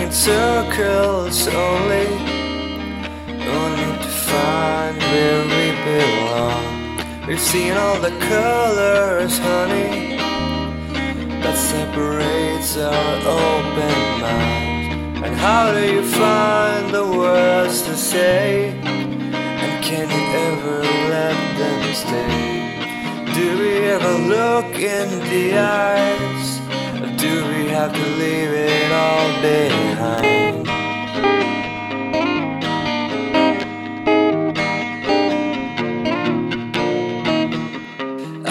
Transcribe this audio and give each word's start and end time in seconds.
Running 0.00 0.12
in 0.12 0.16
circles 0.16 1.46
only, 1.48 2.06
only 3.44 3.98
to 3.98 4.08
find 4.08 4.96
where 4.98 5.44
we 5.52 5.66
belong. 5.84 7.26
We've 7.26 7.38
seen 7.38 7.74
all 7.74 8.00
the 8.00 8.16
colors, 8.18 9.38
honey, 9.38 10.16
that 11.42 11.54
separates 11.54 12.78
our 12.78 13.16
open 13.28 14.20
minds. 14.22 15.20
And 15.26 15.34
how 15.36 15.72
do 15.72 15.84
you 15.92 16.02
find 16.02 16.94
the 16.94 17.04
words 17.04 17.82
to 17.82 17.94
say? 17.94 18.70
And 18.80 19.84
can 19.84 20.08
you 20.08 20.24
ever 20.48 20.80
let 21.10 21.36
them 21.58 21.94
stay? 21.94 23.34
Do 23.34 23.58
we 23.58 23.72
ever 23.96 24.14
look 24.34 24.74
in 24.76 25.08
the 25.28 25.58
eyes? 25.58 26.58
Or 27.02 27.16
do 27.18 27.32
we 27.52 27.68
have 27.68 27.92
to 27.92 28.06
leave 28.20 28.50
it 28.50 28.92
all 28.92 29.42
behind? 29.42 29.79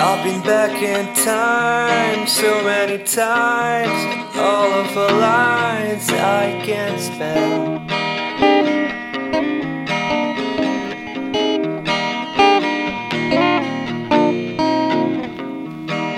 I've 0.02 0.24
been 0.24 0.42
back 0.44 0.82
in 0.82 1.14
time 1.16 2.28
so 2.28 2.64
many 2.64 3.04
times. 3.04 3.90
All 4.36 4.72
of 4.74 4.94
the 4.94 5.14
lines 5.16 6.08
I 6.10 6.62
can't 6.64 7.02
spell. 7.02 7.80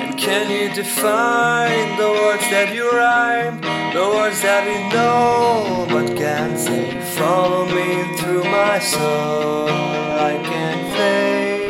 And 0.01 0.17
can 0.17 0.49
you 0.51 0.73
define 0.75 1.97
the 1.97 2.09
words 2.09 2.49
that 2.49 2.73
you 2.75 2.91
rhyme? 2.91 3.50
The 3.94 4.08
words 4.08 4.42
that 4.42 4.64
we 4.66 4.78
know 4.95 5.86
but 5.89 6.16
can't 6.16 6.58
say. 6.58 6.97
Follow 7.17 7.66
me 7.66 8.16
through 8.16 8.45
my 8.45 8.80
soul. 8.80 9.67
I 9.67 10.39
can't 10.50 10.86
fake. 10.95 11.67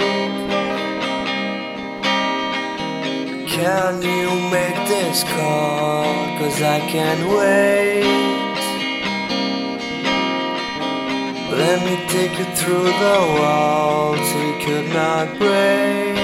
Can 3.49 4.03
you 4.03 4.29
make 4.51 4.77
this 4.87 5.23
call? 5.23 6.03
Cause 6.37 6.61
I 6.61 6.79
can't 6.93 7.27
wait. 7.27 8.05
Let 11.57 11.81
me 11.83 11.95
take 12.07 12.37
you 12.37 12.45
through 12.53 12.91
the 13.05 13.19
walls 13.39 14.27
we 14.41 14.51
could 14.63 14.87
not 14.93 15.25
break. 15.39 16.17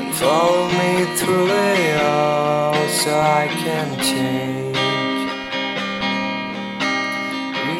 And 0.00 0.14
follow 0.14 0.68
me 0.68 1.04
through 1.18 1.48
it 1.48 1.81
so 3.02 3.10
I 3.18 3.48
can 3.48 3.98
change. 3.98 4.76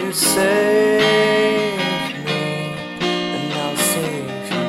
You 0.00 0.12
save 0.12 1.78
me, 2.26 2.42
and 3.00 3.52
I'll 3.62 3.76
save 3.92 4.50
you. 4.50 4.66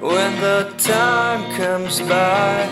When 0.00 0.32
the 0.40 0.60
time 0.78 1.42
comes 1.56 2.00
by, 2.00 2.66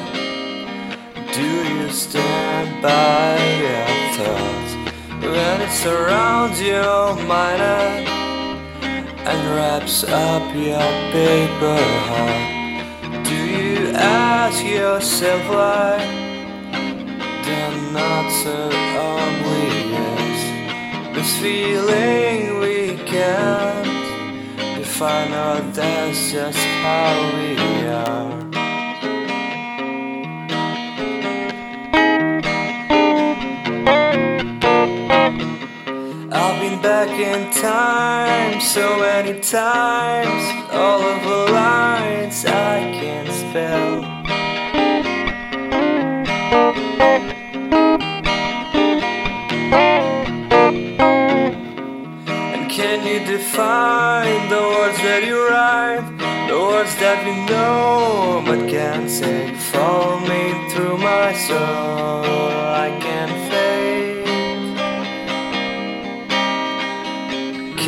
do 1.33 1.49
you 1.75 1.89
stand 1.93 2.83
by 2.83 3.39
your 3.63 3.87
thoughts? 4.17 4.73
When 5.23 5.61
it 5.61 5.71
surrounds 5.71 6.61
your 6.61 7.15
mind 7.29 8.26
and 9.29 9.57
wraps 9.57 10.05
up 10.05 10.55
your 10.55 10.89
paper 11.11 11.79
heart, 12.09 13.25
do 13.25 13.35
you 13.35 13.91
ask 13.95 14.65
yourself 14.65 15.43
why 15.49 15.99
they're 17.45 17.93
not 17.93 18.31
so 18.43 18.71
obvious? 19.17 20.41
This 21.15 21.33
feeling 21.39 22.61
we 22.61 22.97
can't 23.05 24.79
define, 24.79 25.33
or 25.33 25.61
that's 25.73 26.31
just 26.31 26.65
how 26.85 27.13
we 27.37 27.87
are. 27.89 28.66
Back 36.87 37.19
in 37.19 37.51
time 37.53 38.61
so 38.61 38.87
many 39.01 39.41
times. 39.41 40.45
All 40.71 41.01
of 41.03 41.19
the 41.25 41.53
lines 41.53 42.45
I 42.47 42.79
can't 43.01 43.33
spell. 43.43 44.05
And 52.55 52.71
can 52.71 52.99
you 53.11 53.19
define 53.35 54.49
the 54.49 54.63
words 54.75 54.99
that 55.07 55.23
you 55.27 55.39
write? 55.49 56.07
The 56.49 56.59
words 56.71 56.95
that 57.03 57.19
we 57.27 57.35
know 57.51 58.45
but 58.47 58.61
can't 58.71 59.11
say. 59.11 59.53
Follow 59.73 60.21
me 60.21 60.43
through 60.71 60.99
my 60.99 61.33
soul. 61.47 62.47
I 62.87 62.89
can't 63.01 63.36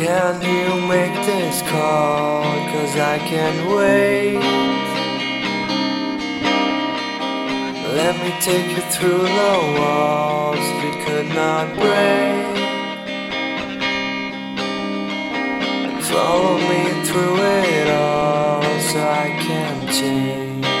Can 0.09 0.41
you 0.41 0.87
make 0.87 1.13
this 1.23 1.61
call? 1.69 2.41
Cause 2.71 2.95
I 2.95 3.19
can't 3.19 3.61
wait. 3.69 4.39
Let 7.99 8.15
me 8.23 8.31
take 8.41 8.75
you 8.75 8.81
through 8.93 9.21
the 9.39 9.55
walls 9.77 10.65
we 10.81 10.91
could 11.05 11.27
not 11.27 11.67
break. 11.75 12.55
Follow 16.05 16.57
me 16.57 16.83
through 17.05 17.37
it 17.67 17.89
all 17.91 18.63
so 18.89 18.99
I 18.99 19.27
can 19.45 19.87
change. 19.93 20.78